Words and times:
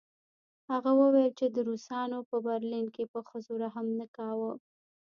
هغه 0.71 0.91
وویل 1.01 1.31
چې 1.39 1.45
روسانو 1.67 2.19
په 2.29 2.37
برلین 2.47 2.85
کې 2.95 3.03
په 3.13 3.19
ښځو 3.29 3.53
رحم 3.63 3.87
نه 3.99 4.05
کاوه 4.15 4.51